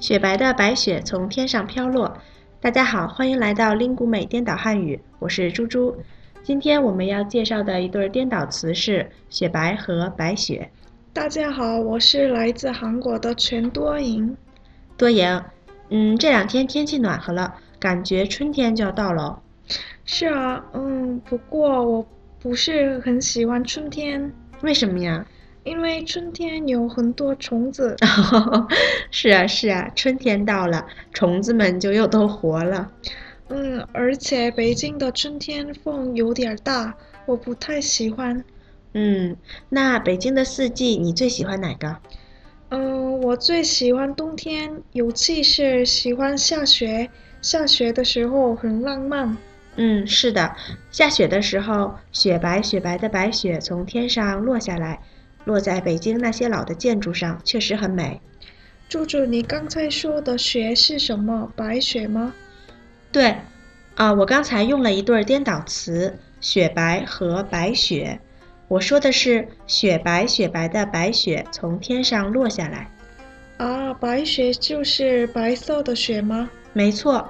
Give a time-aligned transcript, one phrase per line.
[0.00, 2.16] 雪白的白雪从天上飘落。
[2.60, 5.96] 大家好，欢迎来到林古美颠倒汉语，我是猪猪。
[6.40, 10.70] 今天我们要介绍的一对颠倒词是雪白和白雪。
[11.12, 14.36] 大家好，我是来自韩国的全多莹。
[14.96, 15.42] 多莹，
[15.88, 19.42] 嗯，这两天天气暖和了，感觉春天就要到了。
[20.04, 22.06] 是啊，嗯，不过我
[22.38, 24.32] 不是很喜欢春天。
[24.60, 25.26] 为什么呀？
[25.68, 27.94] 因为春天有很多虫子。
[29.12, 32.90] 是啊是啊，春天到了，虫子们就又都活了。
[33.48, 36.94] 嗯，而且北京的春天风有点大，
[37.26, 38.44] 我不太喜欢。
[38.94, 39.36] 嗯，
[39.68, 41.96] 那北京的四季你最喜欢哪个？
[42.70, 47.10] 嗯，我最喜欢冬天，尤其是喜欢下雪。
[47.40, 49.36] 下雪的时候很浪漫。
[49.76, 50.56] 嗯，是的，
[50.90, 55.00] 下雪的时候，雪白雪白的白雪从天上落下来。
[55.48, 58.20] 落在北京那些老的建筑上，确实很美。
[58.86, 61.50] 柱柱，你刚才说的雪是什么？
[61.56, 62.34] 白雪吗？
[63.10, 63.34] 对，
[63.94, 68.20] 啊，我刚才用了一对颠倒词“雪白”和“白雪”。
[68.68, 72.90] 我说的是雪白雪白的白雪从天上落下来。
[73.56, 76.50] 啊，白雪就是白色的雪吗？
[76.74, 77.26] 没错，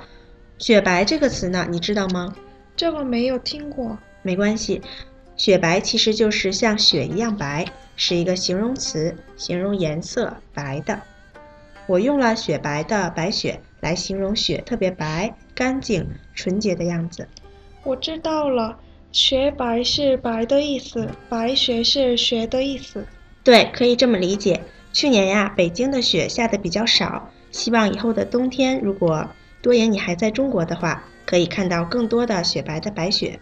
[0.58, 2.34] 雪白这个词呢，你知道吗？
[2.74, 3.96] 这个没有听过。
[4.22, 4.82] 没关系，
[5.38, 7.64] 雪白其实就是像雪一样白。
[8.00, 11.02] 是一个形容词，形容颜色白的。
[11.88, 17.26] 我用了雪白的白雪来形容雪特别白、干净、纯洁的样子。
[17.82, 18.78] 我知道了，
[19.10, 23.04] 雪白是白的意思，白雪是雪的意思。
[23.42, 24.60] 对，可以这么理解。
[24.92, 29.28] 去年呀，北京的雪下的比较少，希望以后的冬天，如果
[29.60, 33.40] 多言你还在中国的话，可以看到更多的雪白的白雪。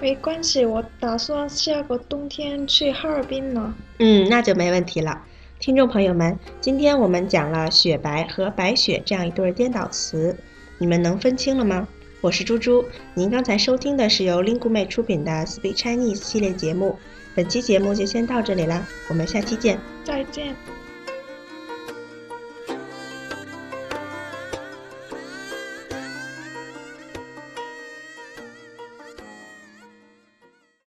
[0.00, 3.74] 没关系，我打算下个冬天去哈尔滨呢。
[3.98, 5.22] 嗯，那就没问题了。
[5.60, 10.36] 听众朋友们，今天我们讲了雪白和白雪这样一对颠倒词，
[10.78, 11.88] 你们能分清了吗？
[12.20, 12.84] 我是猪猪，
[13.14, 16.98] 您刚才收听的是由 lingueme 出品的 Speak Chinese 系列节目。
[17.34, 19.78] 本期节目就先到这里啦，我们下期见。
[20.04, 20.54] 再见。